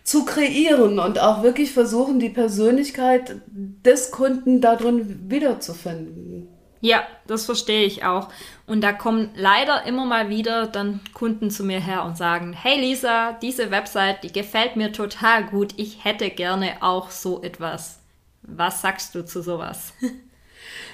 zu 0.04 0.24
kreieren 0.24 0.98
und 0.98 1.18
auch 1.18 1.42
wirklich 1.42 1.72
versuchen, 1.72 2.18
die 2.18 2.30
Persönlichkeit 2.30 3.36
des 3.46 4.10
Kunden 4.10 4.60
darin 4.60 5.30
wiederzufinden. 5.30 6.48
Ja, 6.80 7.02
das 7.26 7.44
verstehe 7.44 7.84
ich 7.84 8.04
auch. 8.04 8.28
Und 8.66 8.82
da 8.82 8.92
kommen 8.92 9.30
leider 9.34 9.84
immer 9.84 10.06
mal 10.06 10.28
wieder 10.28 10.66
dann 10.66 11.00
Kunden 11.12 11.50
zu 11.50 11.64
mir 11.64 11.80
her 11.80 12.04
und 12.04 12.16
sagen, 12.16 12.52
hey 12.52 12.80
Lisa, 12.80 13.32
diese 13.42 13.70
Website, 13.70 14.22
die 14.22 14.32
gefällt 14.32 14.76
mir 14.76 14.92
total 14.92 15.44
gut. 15.44 15.74
Ich 15.76 16.04
hätte 16.04 16.30
gerne 16.30 16.76
auch 16.80 17.10
so 17.10 17.42
etwas. 17.42 17.98
Was 18.42 18.80
sagst 18.80 19.14
du 19.14 19.24
zu 19.24 19.42
sowas? 19.42 19.92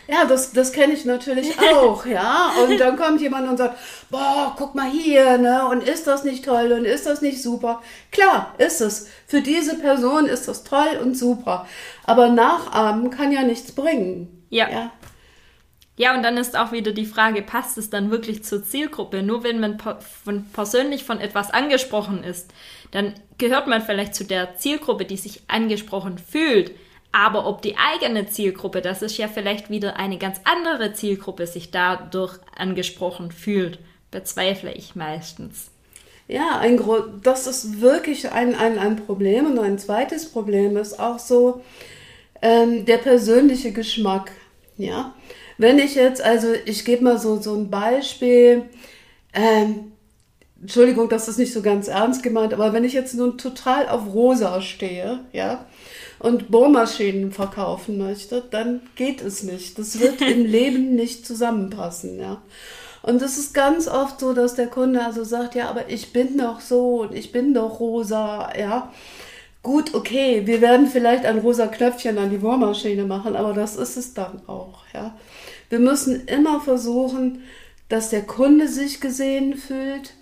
Ja, 0.07 0.25
das, 0.27 0.53
das 0.53 0.73
kenne 0.73 0.93
ich 0.93 1.05
natürlich 1.05 1.59
auch, 1.75 2.05
ja. 2.07 2.53
Und 2.63 2.79
dann 2.79 2.97
kommt 2.97 3.21
jemand 3.21 3.49
und 3.49 3.57
sagt, 3.57 3.79
boah, 4.11 4.55
guck 4.57 4.75
mal 4.75 4.91
hier, 4.91 5.39
ne? 5.39 5.67
Und 5.67 5.83
ist 5.83 6.07
das 6.07 6.25
nicht 6.25 6.45
toll 6.45 6.73
und 6.73 6.85
ist 6.85 7.07
das 7.07 7.23
nicht 7.23 7.43
super? 7.43 7.83
Klar, 8.11 8.55
ist 8.59 8.81
es. 8.81 9.09
Für 9.27 9.41
diese 9.41 9.79
Person 9.79 10.27
ist 10.27 10.49
das 10.49 10.65
toll 10.65 10.99
und 11.03 11.17
super. 11.17 11.67
Aber 12.05 12.29
nachahmen 12.29 13.11
kann 13.11 13.33
ja 13.33 13.43
nichts 13.43 13.73
bringen. 13.73 14.47
Ja. 14.51 14.71
ja. 14.71 14.91
Ja, 15.97 16.15
und 16.17 16.25
dann 16.25 16.37
ist 16.37 16.57
auch 16.57 16.73
wieder 16.73 16.91
die 16.91 17.07
Frage, 17.07 17.41
passt 17.41 17.79
es 17.79 17.89
dann 17.89 18.11
wirklich 18.11 18.43
zur 18.43 18.65
Zielgruppe? 18.65 19.23
Nur 19.23 19.45
wenn 19.45 19.61
man 19.61 19.79
von, 19.79 20.45
persönlich 20.53 21.05
von 21.05 21.21
etwas 21.21 21.53
angesprochen 21.53 22.25
ist, 22.25 22.53
dann 22.91 23.15
gehört 23.39 23.69
man 23.69 23.81
vielleicht 23.81 24.15
zu 24.15 24.25
der 24.25 24.57
Zielgruppe, 24.57 25.05
die 25.05 25.17
sich 25.17 25.43
angesprochen 25.47 26.19
fühlt. 26.19 26.73
Aber 27.17 27.47
ob 27.47 27.63
die 27.63 27.77
eigene 27.77 28.27
Zielgruppe, 28.27 28.83
das 28.83 29.01
ist 29.01 29.19
ja 29.19 29.29
vielleicht 29.29 29.71
wieder 29.71 29.95
eine 29.95 30.19
ganz 30.19 30.41
andere 30.43 30.95
Zielgruppe, 30.95 31.47
sich 31.47 31.71
dadurch 31.71 32.41
angesprochen 32.57 33.31
fühlt, 33.31 33.79
bezweifle 34.11 34.73
ich 34.73 34.97
meistens. 34.97 35.71
Ja, 36.27 36.59
ein 36.59 36.81
das 37.23 37.47
ist 37.47 37.81
wirklich 37.81 38.33
ein, 38.33 38.57
ein, 38.57 38.81
ein 38.81 38.97
Problem. 38.97 39.47
Und 39.47 39.61
ein 39.61 39.79
zweites 39.79 40.29
Problem 40.29 40.77
ist 40.77 40.99
auch 40.99 41.21
so 41.21 41.63
ähm, 42.43 42.85
der 42.85 42.99
persönliche 42.99 43.71
Geschmack. 43.71 44.33
Ja, 44.77 45.15
wenn 45.57 45.79
ich 45.79 45.95
jetzt, 45.95 46.21
also 46.21 46.49
ich 46.65 46.85
gebe 46.85 47.05
mal 47.05 47.19
so, 47.21 47.41
so 47.41 47.55
ein 47.55 47.71
Beispiel, 47.71 48.65
ähm, 49.33 49.93
Entschuldigung, 50.61 51.09
das 51.09 51.29
ist 51.29 51.39
nicht 51.39 51.53
so 51.53 51.63
ganz 51.63 51.89
ernst 51.89 52.23
gemeint, 52.23 52.55
aber 52.55 52.73
wenn 52.73 52.85
ich 52.85 52.93
jetzt 52.93 53.15
nun 53.15 53.37
total 53.37 53.89
auf 53.89 54.15
rosa 54.15 54.63
stehe, 54.63 55.21
ja, 55.33 55.67
und 56.21 56.51
Bohrmaschinen 56.51 57.33
verkaufen 57.33 57.99
möchte, 57.99 58.43
dann 58.51 58.81
geht 58.97 59.21
es 59.21 59.43
nicht. 59.43 59.79
Das 59.79 60.01
wird 60.01 60.23
im 60.23 60.45
Leben 60.47 60.95
nicht 60.95 61.27
zusammenpassen, 61.27 62.19
ja. 62.19 62.41
Und 63.03 63.21
es 63.21 63.37
ist 63.37 63.53
ganz 63.53 63.87
oft 63.87 64.21
so, 64.21 64.33
dass 64.33 64.55
der 64.55 64.69
Kunde 64.69 65.05
also 65.05 65.25
sagt, 65.25 65.55
ja, 65.55 65.69
aber 65.69 65.91
ich 65.91 66.15
bin 66.15 66.39
doch 66.39 66.61
so 66.61 67.03
und 67.03 67.15
ich 67.15 67.33
bin 67.33 67.53
doch 67.53 67.79
rosa, 67.79 68.51
ja. 68.59 68.91
Gut, 69.63 69.95
okay, 69.95 70.47
wir 70.47 70.63
werden 70.63 70.87
vielleicht 70.87 71.27
ein 71.27 71.39
rosa 71.39 71.67
Knöpfchen 71.67 72.17
an 72.17 72.31
die 72.31 72.39
Bohrmaschine 72.39 73.05
machen, 73.05 73.37
aber 73.37 73.53
das 73.53 73.77
ist 73.77 73.99
es 73.99 74.15
dann 74.15 74.41
auch, 74.47 74.85
ja. 74.95 75.15
Wir 75.69 75.81
müssen 75.81 76.27
immer 76.27 76.61
versuchen, 76.61 77.43
dass 77.91 78.09
der 78.09 78.23
Kunde 78.23 78.69
sich 78.69 79.03
gesehen 79.03 79.57
fühlt, 79.57 80.15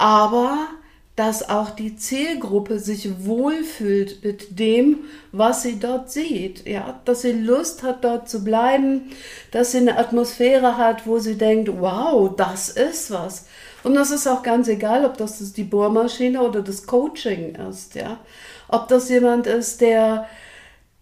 aber 0.00 0.68
dass 1.14 1.50
auch 1.50 1.68
die 1.68 1.96
Zielgruppe 1.96 2.78
sich 2.78 3.26
wohlfühlt 3.26 4.24
mit 4.24 4.58
dem, 4.58 5.00
was 5.32 5.62
sie 5.62 5.78
dort 5.78 6.10
sieht. 6.10 6.66
Ja, 6.66 6.98
dass 7.04 7.20
sie 7.20 7.32
Lust 7.32 7.82
hat, 7.82 8.02
dort 8.04 8.26
zu 8.26 8.42
bleiben, 8.42 9.12
dass 9.50 9.72
sie 9.72 9.78
eine 9.78 9.98
Atmosphäre 9.98 10.78
hat, 10.78 11.06
wo 11.06 11.18
sie 11.18 11.36
denkt, 11.36 11.70
wow, 11.78 12.34
das 12.34 12.70
ist 12.70 13.10
was. 13.10 13.44
Und 13.82 13.94
das 13.94 14.10
ist 14.10 14.26
auch 14.26 14.42
ganz 14.42 14.68
egal, 14.68 15.04
ob 15.04 15.18
das 15.18 15.52
die 15.52 15.64
Bohrmaschine 15.64 16.40
oder 16.40 16.62
das 16.62 16.86
Coaching 16.86 17.54
ist. 17.68 17.94
Ja, 17.94 18.18
ob 18.68 18.88
das 18.88 19.10
jemand 19.10 19.46
ist, 19.46 19.82
der 19.82 20.26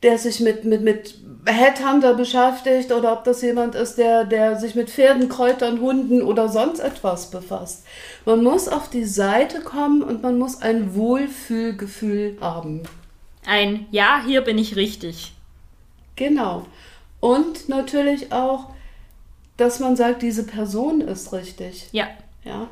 der 0.02 0.19
sich 0.19 0.40
mit, 0.40 0.64
mit, 0.64 0.83
mit 0.83 1.14
Headhunter 1.47 2.14
beschäftigt 2.14 2.93
oder 2.93 3.12
ob 3.12 3.25
das 3.25 3.43
jemand 3.43 3.75
ist, 3.75 3.97
der, 3.97 4.25
der 4.25 4.57
sich 4.57 4.75
mit 4.75 4.90
Pferden, 4.90 5.28
Kräutern, 5.28 5.81
Hunden 5.81 6.23
oder 6.23 6.49
sonst 6.49 6.81
etwas 6.81 7.31
befasst. 7.31 7.85
Man 8.25 8.45
muss 8.45 8.69
auf 8.69 8.90
die 8.90 9.05
Seite 9.05 9.61
kommen 9.61 10.02
und 10.02 10.23
man 10.23 10.38
muss 10.38 10.62
ein 10.62 10.95
Wohlfühlgefühl 10.95 12.37
haben. 12.40 12.83
Ein 13.47 13.87
Ja, 13.90 14.23
hier 14.25 14.43
bin 14.43 14.59
ich 14.59 14.76
richtig. 14.76 15.33
Genau. 16.17 16.67
Und 17.21 17.69
natürlich 17.69 18.33
auch, 18.33 18.67
dass 19.57 19.81
man 19.81 19.97
sagt, 19.97 20.23
diese 20.23 20.45
Person 20.45 21.00
ist 21.00 21.33
richtig. 21.33 21.88
Ja. 21.93 22.09
Ja, 22.45 22.69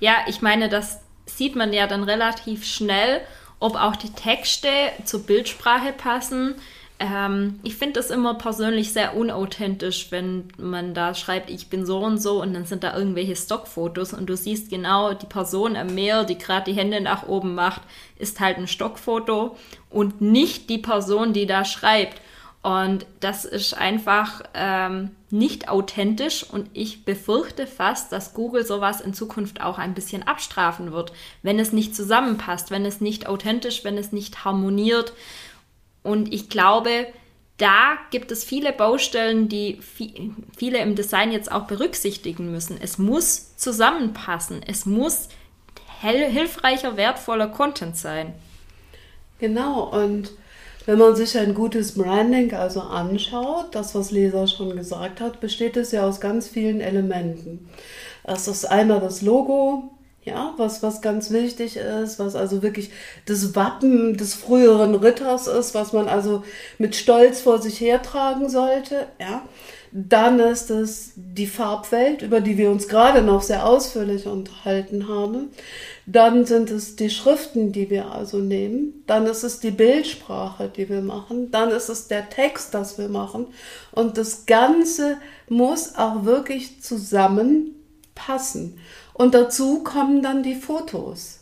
ja 0.00 0.14
ich 0.26 0.42
meine, 0.42 0.68
das 0.68 1.00
sieht 1.26 1.56
man 1.56 1.72
ja 1.72 1.86
dann 1.86 2.04
relativ 2.04 2.64
schnell 2.64 3.20
ob 3.60 3.76
auch 3.76 3.96
die 3.96 4.10
Texte 4.10 4.68
zur 5.04 5.24
Bildsprache 5.24 5.92
passen. 5.92 6.54
Ähm, 7.00 7.60
ich 7.62 7.76
finde 7.76 7.94
das 7.94 8.10
immer 8.10 8.34
persönlich 8.34 8.92
sehr 8.92 9.16
unauthentisch, 9.16 10.10
wenn 10.10 10.48
man 10.58 10.94
da 10.94 11.14
schreibt, 11.14 11.48
ich 11.48 11.68
bin 11.68 11.86
so 11.86 11.98
und 11.98 12.18
so 12.18 12.42
und 12.42 12.54
dann 12.54 12.64
sind 12.64 12.82
da 12.82 12.96
irgendwelche 12.96 13.36
Stockfotos 13.36 14.12
und 14.12 14.26
du 14.26 14.36
siehst 14.36 14.70
genau, 14.70 15.14
die 15.14 15.26
Person 15.26 15.76
am 15.76 15.94
Meer, 15.94 16.24
die 16.24 16.38
gerade 16.38 16.72
die 16.72 16.78
Hände 16.78 17.00
nach 17.00 17.26
oben 17.28 17.54
macht, 17.54 17.82
ist 18.18 18.40
halt 18.40 18.58
ein 18.58 18.66
Stockfoto 18.66 19.56
und 19.90 20.20
nicht 20.20 20.70
die 20.70 20.78
Person, 20.78 21.32
die 21.32 21.46
da 21.46 21.64
schreibt. 21.64 22.20
Und 22.62 23.06
das 23.20 23.44
ist 23.44 23.74
einfach 23.74 24.42
ähm, 24.52 25.12
nicht 25.30 25.68
authentisch 25.68 26.42
und 26.42 26.68
ich 26.72 27.04
befürchte 27.04 27.66
fast, 27.66 28.10
dass 28.10 28.34
Google 28.34 28.66
sowas 28.66 29.00
in 29.00 29.14
Zukunft 29.14 29.60
auch 29.60 29.78
ein 29.78 29.94
bisschen 29.94 30.26
abstrafen 30.26 30.92
wird, 30.92 31.12
wenn 31.42 31.60
es 31.60 31.72
nicht 31.72 31.94
zusammenpasst, 31.94 32.70
wenn 32.70 32.84
es 32.84 33.00
nicht 33.00 33.28
authentisch, 33.28 33.84
wenn 33.84 33.96
es 33.96 34.10
nicht 34.10 34.44
harmoniert. 34.44 35.12
Und 36.02 36.32
ich 36.34 36.48
glaube, 36.48 37.06
da 37.58 37.96
gibt 38.10 38.32
es 38.32 38.44
viele 38.44 38.72
Baustellen, 38.72 39.48
die 39.48 39.80
viele 40.56 40.78
im 40.78 40.94
Design 40.94 41.32
jetzt 41.32 41.50
auch 41.50 41.66
berücksichtigen 41.66 42.50
müssen. 42.50 42.78
Es 42.80 42.98
muss 42.98 43.56
zusammenpassen. 43.56 44.62
Es 44.66 44.84
muss 44.84 45.28
hilfreicher, 46.00 46.96
wertvoller 46.96 47.48
Content 47.48 47.96
sein. 47.96 48.34
Genau, 49.38 49.82
und 49.82 50.30
wenn 50.88 50.96
man 50.96 51.14
sich 51.14 51.36
ein 51.36 51.52
gutes 51.52 51.92
Branding 51.96 52.54
also 52.54 52.80
anschaut, 52.80 53.66
das, 53.72 53.94
was 53.94 54.10
Leser 54.10 54.46
schon 54.46 54.74
gesagt 54.74 55.20
hat, 55.20 55.38
besteht 55.38 55.76
es 55.76 55.92
ja 55.92 56.08
aus 56.08 56.18
ganz 56.18 56.48
vielen 56.48 56.80
Elementen. 56.80 57.68
Das 58.24 58.48
ist 58.48 58.64
einmal 58.64 58.98
das 58.98 59.20
Logo, 59.20 59.90
ja, 60.24 60.54
was, 60.56 60.82
was 60.82 61.02
ganz 61.02 61.30
wichtig 61.30 61.76
ist, 61.76 62.18
was 62.18 62.34
also 62.34 62.62
wirklich 62.62 62.90
das 63.26 63.54
Wappen 63.54 64.16
des 64.16 64.32
früheren 64.32 64.94
Ritters 64.94 65.46
ist, 65.46 65.74
was 65.74 65.92
man 65.92 66.08
also 66.08 66.42
mit 66.78 66.96
Stolz 66.96 67.42
vor 67.42 67.60
sich 67.60 67.78
hertragen 67.82 68.48
sollte, 68.48 69.08
ja. 69.20 69.42
Dann 69.92 70.38
ist 70.40 70.70
es 70.70 71.12
die 71.16 71.46
Farbwelt, 71.46 72.22
über 72.22 72.40
die 72.40 72.58
wir 72.58 72.70
uns 72.70 72.88
gerade 72.88 73.22
noch 73.22 73.42
sehr 73.42 73.66
ausführlich 73.66 74.26
unterhalten 74.26 75.08
haben. 75.08 75.50
Dann 76.06 76.44
sind 76.46 76.70
es 76.70 76.96
die 76.96 77.10
Schriften, 77.10 77.72
die 77.72 77.90
wir 77.90 78.12
also 78.12 78.38
nehmen. 78.38 79.04
Dann 79.06 79.26
ist 79.26 79.44
es 79.44 79.60
die 79.60 79.70
Bildsprache, 79.70 80.70
die 80.74 80.88
wir 80.88 81.02
machen. 81.02 81.50
Dann 81.50 81.70
ist 81.70 81.88
es 81.88 82.08
der 82.08 82.28
Text, 82.30 82.74
das 82.74 82.98
wir 82.98 83.08
machen. 83.08 83.46
Und 83.92 84.18
das 84.18 84.46
Ganze 84.46 85.18
muss 85.48 85.94
auch 85.96 86.24
wirklich 86.24 86.80
zusammenpassen. 86.82 88.78
Und 89.14 89.34
dazu 89.34 89.82
kommen 89.82 90.22
dann 90.22 90.42
die 90.42 90.54
Fotos. 90.54 91.37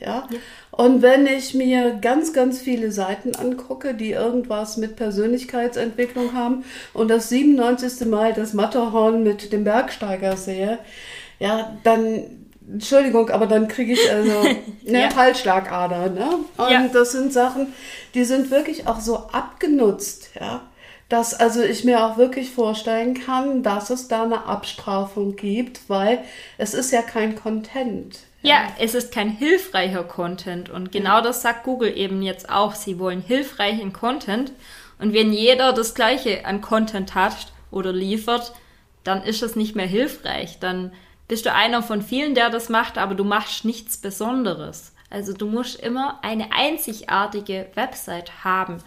Ja? 0.00 0.28
ja? 0.30 0.38
Und 0.70 1.02
wenn 1.02 1.26
ich 1.26 1.54
mir 1.54 1.98
ganz, 2.00 2.32
ganz 2.32 2.60
viele 2.60 2.92
Seiten 2.92 3.34
angucke, 3.34 3.94
die 3.94 4.12
irgendwas 4.12 4.76
mit 4.76 4.96
Persönlichkeitsentwicklung 4.96 6.34
haben 6.34 6.64
und 6.92 7.08
das 7.08 7.28
97. 7.28 8.06
Mal 8.06 8.32
das 8.32 8.52
Matterhorn 8.52 9.22
mit 9.22 9.52
dem 9.52 9.64
Bergsteiger 9.64 10.36
sehe, 10.36 10.78
ja, 11.38 11.76
dann 11.82 12.24
Entschuldigung, 12.68 13.30
aber 13.30 13.46
dann 13.46 13.68
kriege 13.68 13.92
ich 13.92 14.10
also 14.10 14.40
eine 14.40 14.64
ja. 15.00 15.14
Halsschlagader. 15.14 16.10
Ne? 16.10 16.28
Und 16.56 16.70
ja. 16.70 16.88
das 16.88 17.12
sind 17.12 17.32
Sachen, 17.32 17.72
die 18.14 18.24
sind 18.24 18.50
wirklich 18.50 18.86
auch 18.86 19.00
so 19.00 19.18
abgenutzt, 19.32 20.30
ja. 20.38 20.62
Dass 21.08 21.34
also 21.34 21.62
ich 21.62 21.84
mir 21.84 22.04
auch 22.04 22.16
wirklich 22.16 22.50
vorstellen 22.50 23.14
kann, 23.14 23.62
dass 23.62 23.90
es 23.90 24.08
da 24.08 24.24
eine 24.24 24.46
Abstrafung 24.46 25.36
gibt, 25.36 25.88
weil 25.88 26.24
es 26.58 26.74
ist 26.74 26.90
ja 26.90 27.00
kein 27.00 27.36
Content. 27.36 28.18
Ja, 28.46 28.54
ja 28.54 28.68
es 28.78 28.94
ist 28.94 29.12
kein 29.12 29.30
hilfreicher 29.30 30.04
Content. 30.04 30.70
Und 30.70 30.92
genau 30.92 31.20
das 31.20 31.42
sagt 31.42 31.64
Google 31.64 31.96
eben 31.96 32.22
jetzt 32.22 32.48
auch. 32.48 32.74
Sie 32.74 32.98
wollen 32.98 33.20
hilfreichen 33.20 33.92
Content. 33.92 34.52
Und 34.98 35.12
wenn 35.12 35.32
jeder 35.32 35.72
das 35.72 35.94
Gleiche 35.94 36.46
an 36.46 36.60
Content 36.60 37.14
hat 37.14 37.52
oder 37.70 37.92
liefert, 37.92 38.52
dann 39.04 39.22
ist 39.22 39.42
es 39.42 39.56
nicht 39.56 39.76
mehr 39.76 39.86
hilfreich. 39.86 40.58
Dann 40.58 40.92
bist 41.28 41.44
du 41.44 41.52
einer 41.52 41.82
von 41.82 42.02
vielen, 42.02 42.34
der 42.34 42.50
das 42.50 42.68
macht, 42.68 42.98
aber 42.98 43.14
du 43.14 43.24
machst 43.24 43.64
nichts 43.64 43.98
Besonderes. 43.98 44.92
Also 45.10 45.32
du 45.32 45.46
musst 45.46 45.80
immer 45.80 46.18
eine 46.22 46.52
einzigartige 46.52 47.68
Website 47.74 48.44
haben. 48.44 48.78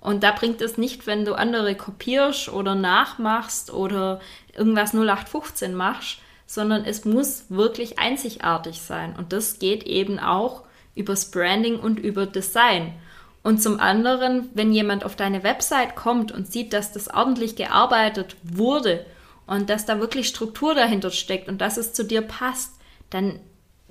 Und 0.00 0.22
da 0.22 0.32
bringt 0.32 0.60
es 0.60 0.78
nicht, 0.78 1.06
wenn 1.06 1.24
du 1.24 1.34
andere 1.34 1.74
kopierst 1.74 2.48
oder 2.48 2.74
nachmachst 2.74 3.72
oder 3.72 4.20
irgendwas 4.54 4.94
0815 4.94 5.74
machst, 5.74 6.18
sondern 6.48 6.86
es 6.86 7.04
muss 7.04 7.44
wirklich 7.50 7.98
einzigartig 7.98 8.80
sein. 8.80 9.14
Und 9.16 9.34
das 9.34 9.58
geht 9.58 9.82
eben 9.82 10.18
auch 10.18 10.64
übers 10.94 11.30
Branding 11.30 11.78
und 11.78 12.00
über 12.00 12.24
Design. 12.24 12.94
Und 13.42 13.62
zum 13.62 13.78
anderen, 13.78 14.48
wenn 14.54 14.72
jemand 14.72 15.04
auf 15.04 15.14
deine 15.14 15.42
Website 15.42 15.94
kommt 15.94 16.32
und 16.32 16.50
sieht, 16.50 16.72
dass 16.72 16.90
das 16.90 17.08
ordentlich 17.12 17.54
gearbeitet 17.54 18.36
wurde 18.42 19.04
und 19.46 19.68
dass 19.68 19.84
da 19.84 20.00
wirklich 20.00 20.26
Struktur 20.26 20.74
dahinter 20.74 21.10
steckt 21.10 21.48
und 21.48 21.60
dass 21.60 21.76
es 21.76 21.92
zu 21.92 22.02
dir 22.02 22.22
passt, 22.22 22.72
dann 23.10 23.38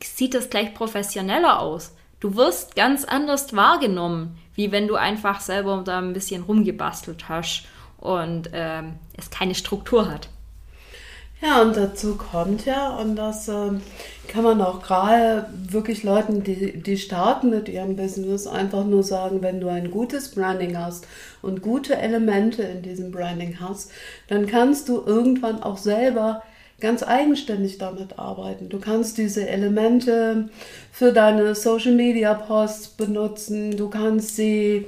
sieht 0.04 0.34
das 0.34 0.50
gleich 0.50 0.74
professioneller 0.74 1.60
aus. 1.60 1.96
Du 2.20 2.36
wirst 2.36 2.76
ganz 2.76 3.06
anders 3.06 3.56
wahrgenommen, 3.56 4.36
wie 4.56 4.72
wenn 4.72 4.88
du 4.88 4.96
einfach 4.96 5.42
selber 5.42 5.84
da 5.86 6.00
ein 6.00 6.14
bisschen 6.14 6.42
rumgebastelt 6.42 7.30
hast 7.30 7.66
und 8.00 8.50
ähm, 8.52 8.96
es 9.16 9.30
keine 9.30 9.54
Struktur 9.54 10.10
hat. 10.10 10.28
Ja, 11.42 11.62
und 11.62 11.78
dazu 11.78 12.16
kommt 12.18 12.66
ja, 12.66 12.98
und 12.98 13.16
das 13.16 13.48
äh, 13.48 13.70
kann 14.28 14.44
man 14.44 14.60
auch 14.60 14.82
gerade 14.82 15.48
wirklich 15.70 16.04
Leuten, 16.04 16.44
die, 16.44 16.82
die 16.82 16.98
starten 16.98 17.52
mit 17.52 17.70
ihrem 17.70 17.96
Business, 17.96 18.48
einfach 18.48 18.84
nur 18.86 19.04
sagen, 19.04 19.44
wenn 19.44 19.60
du 19.62 19.68
ein 19.68 19.92
gutes 19.92 20.32
Branding 20.32 20.78
hast 20.78 21.06
und 21.44 21.62
gute 21.62 21.96
Elemente 21.96 22.64
in 22.64 22.82
diesem 22.82 23.12
Branding 23.12 23.60
hast, 23.60 23.92
dann 24.28 24.48
kannst 24.48 24.90
du 24.90 25.04
irgendwann 25.06 25.62
auch 25.62 25.78
selber 25.78 26.42
ganz 26.80 27.04
eigenständig 27.04 27.78
damit 27.78 28.18
arbeiten. 28.18 28.70
Du 28.70 28.80
kannst 28.80 29.18
diese 29.20 29.48
Elemente 29.48 30.50
für 30.92 31.12
deine 31.14 31.54
Social 31.54 31.94
Media 31.94 32.34
Posts 32.34 32.90
benutzen, 32.90 33.78
du 33.78 33.90
kannst 33.90 34.36
sie 34.36 34.86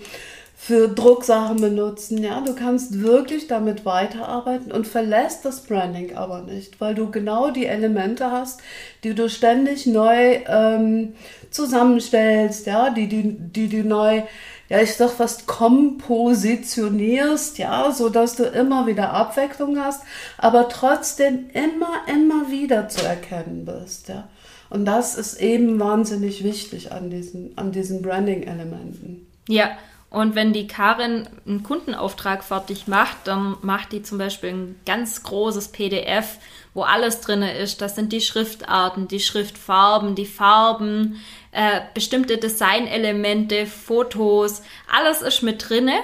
für 0.61 0.89
Drucksachen 0.89 1.61
benutzen. 1.61 2.21
Ja, 2.21 2.41
du 2.41 2.53
kannst 2.53 3.01
wirklich 3.01 3.47
damit 3.47 3.85
weiterarbeiten 3.85 4.73
und 4.73 4.85
verlässt 4.85 5.45
das 5.45 5.61
Branding 5.61 6.17
aber 6.17 6.41
nicht, 6.41 6.81
weil 6.81 6.95
du 6.95 7.09
genau 7.09 7.49
die 7.49 7.65
Elemente 7.65 8.29
hast, 8.29 8.59
die 9.05 9.15
du 9.15 9.29
ständig 9.29 9.85
neu 9.85 10.41
ähm, 10.47 11.13
zusammenstellst, 11.49 12.67
ja, 12.67 12.89
die, 12.89 13.07
die, 13.07 13.37
die 13.39 13.69
du 13.69 13.87
neu, 13.87 14.23
ja, 14.67 14.81
ich 14.81 14.95
sag 14.95 15.11
fast 15.11 15.47
kompositionierst, 15.47 17.57
ja, 17.57 17.93
so 17.93 18.09
dass 18.09 18.35
du 18.35 18.43
immer 18.43 18.85
wieder 18.85 19.13
Abwechslung 19.13 19.79
hast, 19.79 20.01
aber 20.37 20.67
trotzdem 20.67 21.49
immer, 21.53 22.01
immer 22.13 22.51
wieder 22.51 22.89
zu 22.89 23.05
erkennen 23.05 23.63
bist, 23.63 24.09
ja. 24.09 24.27
Und 24.69 24.83
das 24.83 25.15
ist 25.15 25.41
eben 25.41 25.79
wahnsinnig 25.79 26.43
wichtig 26.43 26.91
an 26.91 27.09
diesen, 27.09 27.57
an 27.57 27.71
diesen 27.71 28.01
Branding-Elementen. 28.01 29.25
Ja, 29.47 29.77
und 30.11 30.33
wenn 30.33 30.53
die 30.53 30.65
Karin 30.65 31.29
einen 31.45 31.61
Kundenauftrag 31.61 32.43
fertig 32.43 32.87
macht, 32.87 33.17
dann 33.25 33.57
macht 33.61 33.91
die 33.91 34.01
zum 34.01 34.17
Beispiel 34.17 34.49
ein 34.49 34.79
ganz 34.85 35.21
großes 35.21 35.67
PDF, 35.67 36.39
wo 36.73 36.81
alles 36.81 37.21
drin 37.21 37.43
ist. 37.43 37.79
Das 37.81 37.95
sind 37.95 38.11
die 38.11 38.21
Schriftarten, 38.21 39.07
die 39.07 39.19
Schriftfarben, 39.19 40.15
die 40.15 40.25
Farben, 40.25 41.21
äh, 41.51 41.81
bestimmte 41.93 42.37
Designelemente, 42.37 43.67
Fotos. 43.67 44.63
Alles 44.91 45.21
ist 45.21 45.43
mit 45.43 45.69
drinne. 45.69 45.99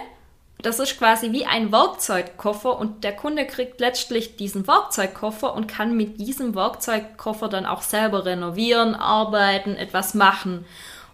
Das 0.59 0.79
ist 0.79 0.97
quasi 0.99 1.31
wie 1.31 1.45
ein 1.45 1.71
Werkzeugkoffer 1.71 2.77
und 2.77 3.03
der 3.03 3.15
Kunde 3.15 3.45
kriegt 3.45 3.79
letztlich 3.79 4.35
diesen 4.35 4.67
Werkzeugkoffer 4.67 5.53
und 5.53 5.67
kann 5.67 5.97
mit 5.97 6.19
diesem 6.19 6.55
Werkzeugkoffer 6.55 7.49
dann 7.49 7.65
auch 7.65 7.81
selber 7.81 8.25
renovieren, 8.25 8.95
arbeiten, 8.95 9.75
etwas 9.75 10.13
machen. 10.13 10.65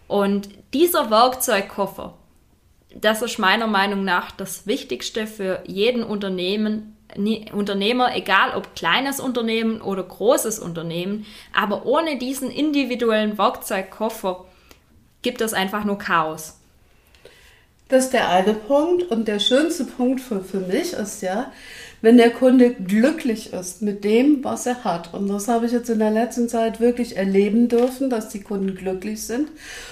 Und 0.07 0.50
dieser 0.74 1.10
Werkzeugkoffer, 1.10 2.13
das 2.95 3.21
ist 3.21 3.39
meiner 3.39 3.67
Meinung 3.67 4.03
nach 4.03 4.31
das 4.31 4.67
Wichtigste 4.67 5.27
für 5.27 5.63
jeden 5.65 6.03
Unternehmen, 6.03 6.98
Unternehmer, 7.51 8.15
egal 8.15 8.55
ob 8.55 8.74
kleines 8.75 9.19
Unternehmen 9.19 9.81
oder 9.81 10.03
großes 10.03 10.60
Unternehmen. 10.60 11.25
Aber 11.53 11.86
ohne 11.86 12.17
diesen 12.17 12.50
individuellen 12.50 13.38
Werkzeugkoffer 13.38 14.45
gibt 15.21 15.41
es 15.41 15.53
einfach 15.53 15.83
nur 15.83 15.98
Chaos. 15.98 16.61
Das 17.91 18.05
ist 18.05 18.13
der 18.13 18.29
eine 18.29 18.53
Punkt. 18.53 19.03
Und 19.12 19.27
der 19.27 19.39
schönste 19.39 19.83
Punkt 19.83 20.21
für, 20.21 20.39
für 20.41 20.62
mich 20.62 20.93
ist 20.93 21.21
ja, 21.21 21.51
wenn 22.01 22.17
der 22.17 22.31
Kunde 22.31 22.74
glücklich 22.74 23.51
ist 23.51 23.81
mit 23.81 24.05
dem, 24.05 24.43
was 24.45 24.65
er 24.65 24.86
hat. 24.86 25.13
Und 25.13 25.27
das 25.27 25.50
habe 25.50 25.65
ich 25.65 25.74
jetzt 25.74 25.89
in 25.89 26.00
der 26.00 26.10
letzten 26.10 26.48
Zeit 26.48 26.79
wirklich 26.79 27.17
erleben 27.17 27.67
dürfen, 27.67 28.10
dass 28.10 28.29
die 28.29 28.39
Kunden 28.39 28.75
glücklich 28.75 29.24
sind. 29.24 29.50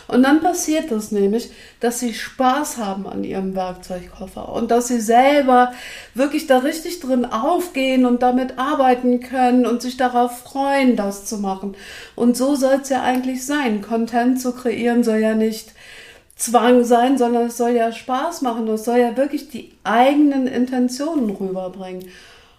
Und 0.08 0.24
dann 0.24 0.40
passiert 0.40 0.92
das 0.92 1.12
nämlich, 1.12 1.52
dass 1.82 2.00
sie 2.00 2.14
Spaß 2.14 2.78
haben 2.78 3.06
an 3.06 3.26
ihrem 3.26 3.54
Werkzeugkoffer 3.54 4.50
und 4.54 4.72
dass 4.72 4.88
sie 4.88 5.02
selber 5.02 5.74
wirklich 6.16 6.48
da 6.48 6.60
richtig 6.60 7.02
drin 7.02 7.26
aufgehen 7.26 8.06
und 8.06 8.24
damit 8.24 8.58
arbeiten 8.58 9.20
können 9.20 9.66
und 9.66 9.82
sich 9.82 9.98
darauf 9.98 10.40
freuen, 10.40 10.96
das 10.96 11.26
zu 11.26 11.38
machen. 11.38 11.76
Und 12.16 12.38
so 12.38 12.56
soll 12.56 12.80
es 12.82 12.90
ja 12.90 13.04
eigentlich 13.04 13.46
sein. 13.46 13.82
Content 13.82 14.42
zu 14.42 14.54
kreieren 14.54 15.04
soll 15.04 15.18
ja 15.18 15.36
nicht 15.36 15.74
Zwang 16.40 16.86
sein, 16.86 17.18
sondern 17.18 17.48
es 17.48 17.58
soll 17.58 17.72
ja 17.72 17.92
Spaß 17.92 18.42
machen. 18.42 18.68
Es 18.70 18.86
soll 18.86 18.98
ja 18.98 19.16
wirklich 19.18 19.50
die 19.50 19.74
eigenen 19.84 20.48
Intentionen 20.48 21.30
rüberbringen. 21.30 22.10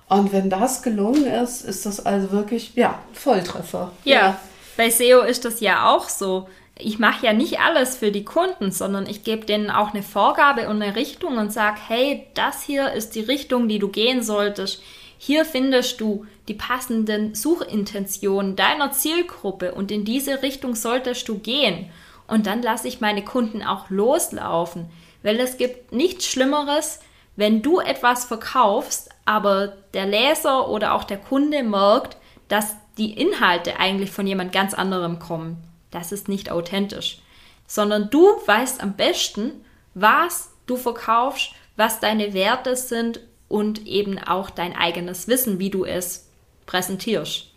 Und 0.09 0.33
wenn 0.33 0.51
das 0.51 0.83
gelungen 0.83 1.25
ist, 1.25 1.63
ist 1.63 1.87
das 1.87 2.05
also 2.05 2.31
wirklich, 2.31 2.73
ja, 2.75 2.99
Volltreffer. 3.15 3.93
Ja, 4.05 4.39
bei 4.77 4.91
SEO 4.91 5.23
ist 5.23 5.45
das 5.45 5.61
ja 5.61 5.91
auch 5.91 6.09
so. 6.09 6.49
Ich 6.79 6.99
mache 6.99 7.25
ja 7.25 7.33
nicht 7.33 7.61
alles 7.61 7.97
für 7.97 8.11
die 8.11 8.25
Kunden, 8.25 8.71
sondern 8.71 9.07
ich 9.07 9.25
gebe 9.25 9.47
denen 9.47 9.71
auch 9.71 9.95
eine 9.95 10.03
Vorgabe 10.03 10.69
und 10.69 10.83
eine 10.83 10.95
Richtung 10.95 11.39
und 11.39 11.53
sage, 11.53 11.79
hey, 11.89 12.27
das 12.35 12.63
hier 12.63 12.93
ist 12.93 13.15
die 13.15 13.21
Richtung, 13.21 13.69
die 13.69 13.79
du 13.79 13.89
gehen 13.89 14.23
solltest. 14.23 14.83
Hier 15.17 15.45
findest 15.45 16.01
du 16.01 16.27
die 16.49 16.55
passenden 16.55 17.35
Suchintentionen 17.35 18.57
deiner 18.57 18.93
Zielgruppe 18.93 19.73
und 19.73 19.91
in 19.91 20.05
diese 20.05 20.43
Richtung 20.43 20.75
solltest 20.75 21.29
du 21.29 21.39
gehen. 21.39 21.91
Und 22.31 22.47
dann 22.47 22.63
lasse 22.63 22.87
ich 22.87 23.01
meine 23.01 23.25
Kunden 23.25 23.63
auch 23.63 23.91
loslaufen, 23.91 24.89
weil 25.23 25.39
es 25.41 25.57
gibt 25.57 25.93
nichts 25.93 26.27
Schlimmeres, 26.27 27.01
wenn 27.37 27.61
du 27.61 27.81
etwas 27.81 28.25
verkaufst, 28.25 29.11
aber 29.25 29.75
der 29.95 30.07
Leser 30.07 30.69
oder 30.69 30.95
auch 30.95 31.05
der 31.05 31.19
Kunde 31.19 31.63
merkt, 31.63 32.17
dass 32.49 32.77
die 32.99 33.13
Inhalte 33.13 33.79
eigentlich 33.81 34.13
von 34.13 34.27
jemand 34.27 34.53
ganz 34.53 34.75
anderem 34.75 35.19
kommen. 35.19 35.57
Das 35.91 36.13
ist 36.13 36.29
nicht 36.29 36.53
authentisch. 36.53 37.19
Sondern 37.67 38.11
du 38.11 38.27
weißt 38.47 38.81
am 38.81 38.95
besten, 38.95 39.65
was 39.95 40.53
du 40.67 40.77
verkaufst, 40.77 41.51
was 41.77 41.99
deine 41.99 42.33
Werte 42.33 42.77
sind 42.77 43.21
und 43.49 43.87
eben 43.87 44.19
auch 44.19 44.51
dein 44.51 44.77
eigenes 44.77 45.27
Wissen, 45.27 45.59
wie 45.59 45.71
du 45.71 45.85
es 45.85 46.29
präsentierst. 46.67 47.50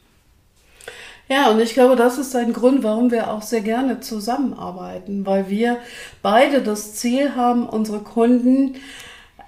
Ja, 1.30 1.50
und 1.50 1.60
ich 1.62 1.74
glaube, 1.74 1.96
das 1.96 2.18
ist 2.18 2.36
ein 2.36 2.54
Grund, 2.54 2.84
warum 2.84 3.10
wir 3.12 3.32
auch 3.32 3.42
sehr 3.42 3.62
gerne 3.62 4.02
zusammenarbeiten, 4.02 5.26
weil 5.26 5.50
wir 5.50 5.78
beide 6.22 6.62
das 6.62 6.96
Ziel 6.96 7.36
haben, 7.36 7.68
unsere 7.68 8.00
Kunden 8.00 8.76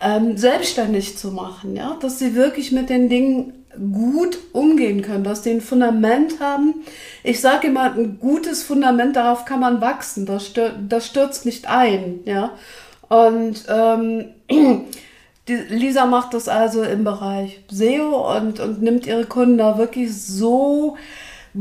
ähm, 0.02 0.38
selbstständig 0.38 1.18
zu 1.18 1.32
machen, 1.32 1.76
ja, 1.76 1.98
dass 2.00 2.20
sie 2.20 2.36
wirklich 2.36 2.72
mit 2.72 2.90
den 2.90 3.10
Dingen 3.10 3.66
gut 3.92 4.38
umgehen 4.54 5.02
können, 5.02 5.24
dass 5.24 5.44
sie 5.44 5.52
ein 5.52 5.62
Fundament 5.62 6.40
haben. 6.40 6.76
Ich 7.24 7.42
sage 7.42 7.68
immer, 7.68 7.94
ein 7.94 8.20
gutes 8.20 8.64
Fundament, 8.64 9.16
darauf 9.16 9.46
kann 9.46 9.60
man 9.60 9.82
wachsen, 9.82 10.26
das, 10.26 10.48
stört, 10.48 10.76
das 10.88 11.08
stürzt 11.08 11.46
nicht 11.46 11.68
ein, 11.68 12.22
ja. 12.26 12.52
Und 13.10 13.66
ähm, 13.68 14.26
Lisa 15.48 16.06
macht 16.06 16.34
das 16.34 16.48
also 16.48 16.84
im 16.84 17.04
Bereich 17.04 17.62
SEO 17.70 18.36
und, 18.36 18.60
und 18.60 18.82
nimmt 18.82 19.06
ihre 19.06 19.26
Kunden 19.26 19.58
da 19.58 19.78
wirklich 19.78 20.16
so 20.16 20.98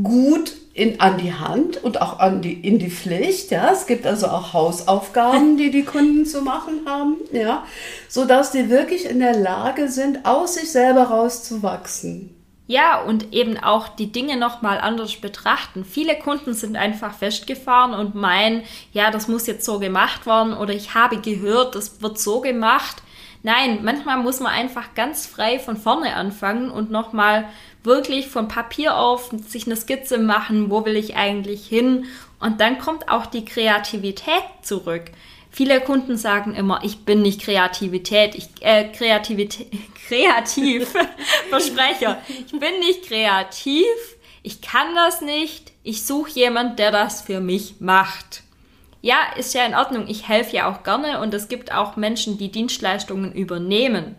gut 0.02 0.52
in, 0.74 1.00
an 1.00 1.18
die 1.18 1.32
Hand 1.32 1.82
und 1.82 2.02
auch 2.02 2.18
an 2.18 2.42
die, 2.42 2.52
in 2.52 2.78
die 2.78 2.90
Pflicht. 2.90 3.50
Ja. 3.50 3.70
Es 3.70 3.86
gibt 3.86 4.06
also 4.06 4.26
auch 4.26 4.52
Hausaufgaben, 4.52 5.56
die 5.56 5.70
die 5.70 5.84
Kunden 5.84 6.26
zu 6.26 6.42
machen 6.42 6.80
haben, 6.86 7.16
ja, 7.32 7.64
sodass 8.08 8.50
die 8.50 8.68
wirklich 8.70 9.08
in 9.08 9.20
der 9.20 9.36
Lage 9.36 9.88
sind, 9.88 10.26
aus 10.26 10.54
sich 10.54 10.70
selber 10.72 11.04
rauszuwachsen. 11.04 12.34
Ja, 12.66 13.02
und 13.02 13.34
eben 13.34 13.58
auch 13.58 13.88
die 13.88 14.10
Dinge 14.10 14.38
nochmal 14.38 14.80
anders 14.80 15.16
betrachten. 15.16 15.84
Viele 15.84 16.18
Kunden 16.18 16.54
sind 16.54 16.76
einfach 16.76 17.14
festgefahren 17.14 17.92
und 17.92 18.14
meinen, 18.14 18.62
ja, 18.92 19.10
das 19.10 19.28
muss 19.28 19.46
jetzt 19.46 19.66
so 19.66 19.78
gemacht 19.78 20.26
werden 20.26 20.54
oder 20.54 20.72
ich 20.72 20.94
habe 20.94 21.18
gehört, 21.18 21.74
das 21.74 22.00
wird 22.00 22.18
so 22.18 22.40
gemacht. 22.40 23.02
Nein, 23.42 23.80
manchmal 23.82 24.16
muss 24.16 24.40
man 24.40 24.52
einfach 24.52 24.94
ganz 24.94 25.26
frei 25.26 25.58
von 25.58 25.76
vorne 25.76 26.16
anfangen 26.16 26.70
und 26.70 26.90
nochmal 26.90 27.44
wirklich 27.84 28.28
von 28.28 28.48
Papier 28.48 28.96
auf 28.96 29.30
sich 29.46 29.66
eine 29.66 29.76
Skizze 29.76 30.18
machen, 30.18 30.70
wo 30.70 30.84
will 30.84 30.96
ich 30.96 31.16
eigentlich 31.16 31.66
hin 31.66 32.06
und 32.40 32.60
dann 32.60 32.78
kommt 32.78 33.08
auch 33.08 33.26
die 33.26 33.44
Kreativität 33.44 34.42
zurück. 34.62 35.04
Viele 35.50 35.80
Kunden 35.80 36.16
sagen 36.16 36.54
immer, 36.54 36.80
ich 36.82 37.04
bin 37.04 37.22
nicht 37.22 37.42
Kreativität, 37.42 38.34
ich 38.34 38.48
äh, 38.60 38.90
Kreativität 38.90 39.70
kreativ 40.08 40.92
Versprecher. 41.50 42.20
Ich 42.28 42.50
bin 42.50 42.80
nicht 42.80 43.06
kreativ, 43.06 43.86
ich 44.42 44.60
kann 44.60 44.94
das 44.94 45.20
nicht, 45.20 45.72
ich 45.82 46.04
suche 46.04 46.30
jemand, 46.30 46.78
der 46.78 46.90
das 46.90 47.22
für 47.22 47.40
mich 47.40 47.76
macht. 47.80 48.42
Ja, 49.00 49.16
ist 49.36 49.54
ja 49.54 49.64
in 49.64 49.74
Ordnung, 49.74 50.08
ich 50.08 50.28
helfe 50.28 50.56
ja 50.56 50.70
auch 50.70 50.82
gerne 50.82 51.20
und 51.20 51.32
es 51.34 51.48
gibt 51.48 51.72
auch 51.72 51.96
Menschen, 51.96 52.36
die 52.36 52.50
Dienstleistungen 52.50 53.32
übernehmen. 53.32 54.16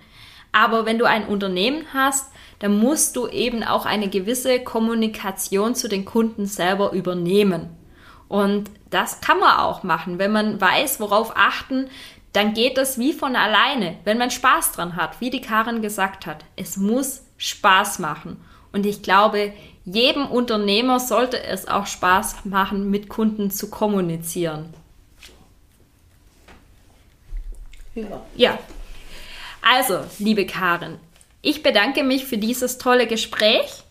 Aber 0.52 0.86
wenn 0.86 0.98
du 0.98 1.06
ein 1.06 1.28
Unternehmen 1.28 1.86
hast, 1.94 2.32
dann 2.60 2.78
musst 2.78 3.16
du 3.16 3.28
eben 3.28 3.64
auch 3.64 3.86
eine 3.86 4.10
gewisse 4.10 4.60
Kommunikation 4.60 5.76
zu 5.76 5.88
den 5.88 6.06
Kunden 6.06 6.46
selber 6.46 6.94
übernehmen. 6.94 7.70
Und 8.28 8.70
das 8.90 9.22
kann 9.22 9.40
man 9.40 9.58
auch 9.58 9.84
machen. 9.84 10.20
Wenn 10.20 10.32
man 10.32 10.60
weiß, 10.60 11.00
worauf 11.00 11.34
achten, 11.36 11.90
dann 12.34 12.54
geht 12.54 12.78
das 12.78 12.98
wie 12.98 13.14
von 13.14 13.36
alleine, 13.36 13.98
wenn 14.04 14.18
man 14.18 14.32
Spaß 14.32 14.74
dran 14.74 14.96
hat, 14.96 15.22
wie 15.22 15.30
die 15.30 15.42
Karin 15.42 15.82
gesagt 15.82 16.26
hat. 16.26 16.44
Es 16.56 16.78
muss 16.78 17.24
Spaß 17.38 18.00
machen. 18.00 18.38
Und 18.74 18.86
ich 18.86 19.02
glaube, 19.02 19.54
jedem 19.86 20.26
Unternehmer 20.26 21.00
sollte 21.00 21.42
es 21.42 21.68
auch 21.68 21.86
Spaß 21.86 22.46
machen, 22.46 22.90
mit 22.90 23.08
Kunden 23.08 23.52
zu 23.52 23.70
kommunizieren. 23.70 24.74
Ja. 27.94 28.22
ja. 28.36 28.60
Also, 29.62 30.00
liebe 30.20 30.46
Karin, 30.46 31.00
ich 31.46 31.62
bedanke 31.62 32.04
mich 32.04 32.26
für 32.26 32.40
dieses 32.40 32.80
tolle 32.80 33.06
Gespräch 33.06 33.84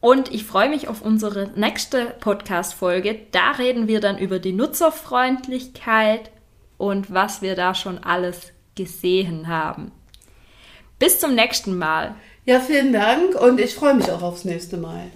und 0.00 0.34
ich 0.34 0.42
freue 0.42 0.68
mich 0.68 0.88
auf 0.88 1.02
unsere 1.02 1.50
nächste 1.54 2.06
Podcast-Folge. 2.18 3.16
Da 3.30 3.52
reden 3.52 3.86
wir 3.86 4.00
dann 4.00 4.18
über 4.18 4.40
die 4.40 4.52
Nutzerfreundlichkeit 4.52 6.32
und 6.78 7.14
was 7.14 7.42
wir 7.42 7.54
da 7.54 7.76
schon 7.76 7.98
alles 7.98 8.52
gesehen 8.74 9.46
haben. 9.46 9.92
Bis 10.98 11.20
zum 11.20 11.36
nächsten 11.36 11.78
Mal. 11.78 12.16
Ja, 12.44 12.58
vielen 12.58 12.92
Dank 12.92 13.40
und 13.40 13.60
ich 13.60 13.76
freue 13.76 13.94
mich 13.94 14.10
auch 14.10 14.22
aufs 14.22 14.44
nächste 14.44 14.76
Mal. 14.76 15.12